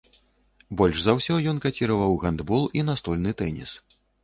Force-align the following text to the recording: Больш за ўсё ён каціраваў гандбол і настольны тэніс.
Больш 0.79 0.97
за 1.07 1.13
ўсё 1.19 1.37
ён 1.51 1.59
каціраваў 1.67 2.17
гандбол 2.25 2.67
і 2.81 2.85
настольны 2.91 3.37
тэніс. 3.45 3.79